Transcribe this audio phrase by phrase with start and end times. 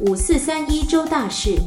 [0.00, 1.58] 五四三一周大事。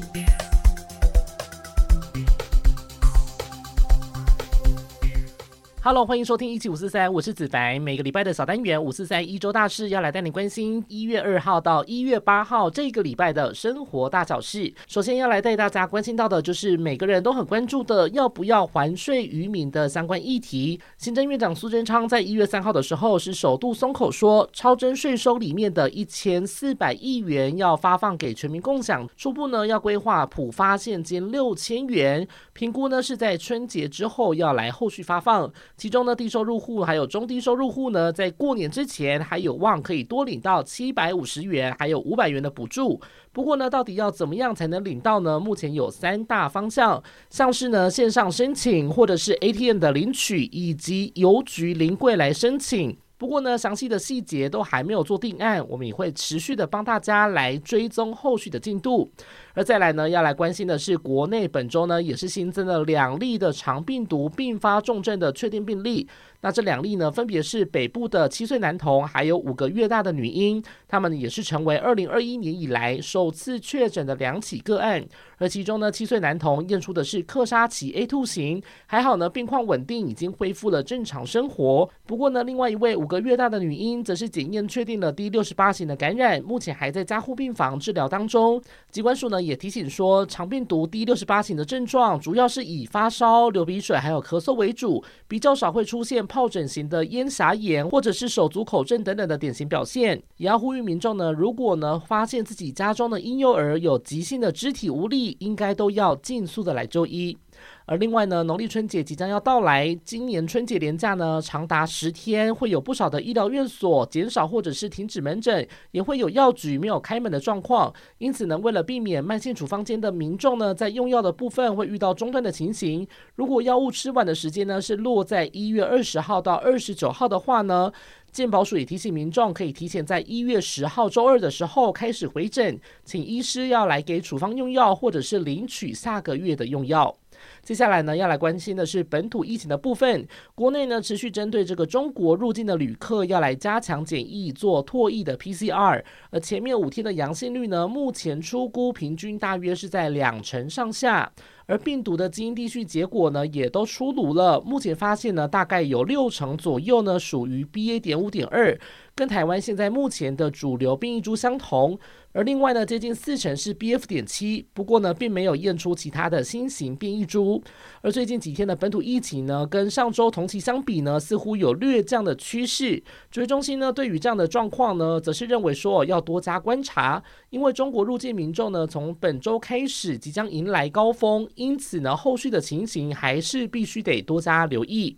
[5.86, 7.78] Hello，欢迎收听一七五四三，我是子凡。
[7.82, 14.74] 每个礼拜的小单元五四三一周大事，要来带你关心一月二号到一月八号这个礼拜的生活大小事。
[14.88, 20.80] 首先要来带大家关心到的，就是每个人都很关注的，要不要还税于民的相关议题。
[20.98, 35.52] 行政院长苏贞昌在一月三号的时候是首度松口说，超征税收里面的一千四百亿元要发放给全民共享，初步呢要规划普发现金六千元，评估呢是在春节之后要来后续发放。
[35.76, 43.02] 其中呢，低收入户还有中低收入户呢，在过年之前还有望可以多领到七百五十元，还有五百元的补助。
[43.32, 45.40] 不过呢，到底要怎么样才能领到呢？
[45.40, 52.96] 目前有三大方向，像是呢线上申请，或者是 ATM 的领取，以及邮局临柜来申请。
[53.24, 59.10] 不过呢，详细的细节都还没有做定案，我们也会持续的帮大家来追踪后续的进度。
[59.54, 66.06] 而再来呢，要来关心的是，国内本周呢也是新增了两例的肠病毒并发重症的确定病例。
[66.42, 75.02] 那这两例呢，分别是北部的七岁男童，还有五个月大的女婴，他们也是成为二零二一年以来首次确诊的两起个案。
[75.38, 81.90] 而其中呢，七岁男童验出的是克沙奇 A two 型，还好呢，病况稳定，已经恢复了正常生活。
[82.06, 88.62] 不过呢，另外一位五月大的女婴，则是检验确定了第六十八型的感染，目前还在加护病房治疗当中。
[88.92, 96.24] 机关署呢也提醒说，肠病毒第六十八型的症状主要是以发烧、流鼻水还有咳嗽为主，比较少会出现。
[96.34, 107.38] 疱疹型的咽峡炎，或者是手足口症等等的典型表现，也要呼吁民众呢，如果呢发现自己家中的婴幼儿有急性的肢体无力，应该都要尽速的来就医。
[107.86, 117.94] 而另外呢，农历春节即将要到来，今年春节连假呢长达十天，会有不少的医疗院所减少或者是停止门诊，也会有药局没有开门的状况。
[118.18, 123.06] 因此呢，为了避免慢性处方间的民众呢在用药的部分会遇到中断的情形，
[123.36, 127.92] 如果药物吃完的时间呢是落在一月二十号到二十九号的话呢，
[128.32, 137.16] 健保署也提醒民众可以提前在一月十号周二的时候开始回诊，请医师要来给处方用药，或者是领取下个月的用药。
[137.62, 140.28] 接下来呢，要来关心的是本土疫情的部分。
[140.56, 146.04] 国内呢，持续针对这个中国入境的旅客，要来加强检疫，做唾液的 PCR。
[146.30, 151.32] 而前面五天的阳性率呢，目前出估平均大约是在两成上下。
[151.66, 154.60] 而病毒的基因地序结果呢，也都出炉了。
[154.62, 158.00] 目前发现呢，大概有六成左右呢，属于 BA.
[158.00, 158.78] 点五点二，
[159.16, 161.98] 跟台湾现在目前的主流变异株相同。
[162.36, 164.08] 而另外呢，接近四成是 BF.
[164.08, 167.64] 点七，不过呢，并没有验出其他的新型变异株。
[168.02, 173.02] 而最近几天的本土疫情呢，跟上周同期相比呢，似乎有略降的趋势。
[173.30, 181.48] 指挥中心呢，对于这样的状况呢，则是认为说要多加观察，因为中国入境民众呢，从本周开始即将迎来高峰。
[181.56, 185.16] 因此呢，后续的情形还是必须得多加留意。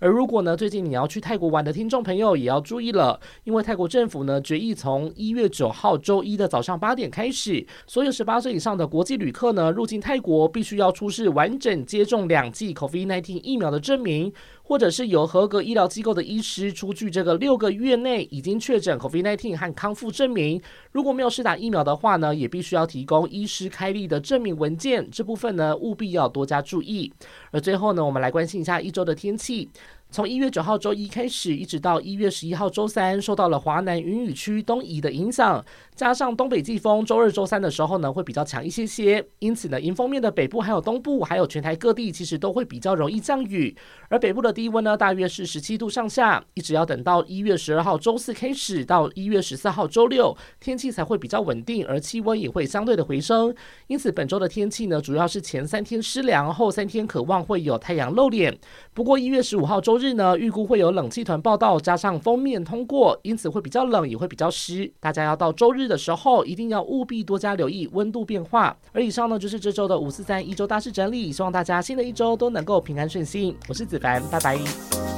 [0.00, 14.32] 而如果呢，最近你要去泰国玩的听众朋友也要注意了，因为泰国政府呢决议从一月九号周一的早上八点开始，所有十八岁以上的国际旅客呢入境泰国必须要出示完整接种两剂 COVID-19 疫苗的证明。
[14.68, 20.60] 或者是由合格医疗机构的医师出具这个六个月内已经确诊 COVID-19 和康复证明。
[20.92, 25.10] 如果没有施打疫苗的话呢，也必须要提供医师开立的证明文件。
[25.10, 27.10] 这部分呢，务必要多加注意。
[27.50, 29.70] 而最后呢，我们来关心一下一周的天气。
[30.10, 35.62] 从一月九号周一开始，一直到一月十一号周三，受到了华南云雨区东移的影响，
[35.94, 39.22] 加上东北季风，周二、周三的时候呢，会比较强一些些。
[39.40, 43.76] 因此呢，迎风面的北部、还有东部、还有全台各地，其实都会比较容易降雨。
[44.08, 53.54] 而北部的低温呢，大约是十七度上下，一直要等到一月十二号周四开始，到一月十四号周六，天气才会比较稳定，而气温也会相对的回升。
[53.88, 58.58] 因此，本周的天气呢，主要是前三天湿凉，后三天渴望会有太阳露脸。
[58.94, 64.90] 不过一月十五号周日呢，预估会有冷气团报道，加上封面通过，因此会比较冷，也会比较湿。
[65.00, 68.76] 大家要到周日的时候，一定要务必多加留意温度变化。
[68.92, 73.56] 而以上呢，就是这周的五四三一周大事整理，希望大家新的一周都能够平安顺心。
[73.68, 75.17] 我是子凡，拜拜。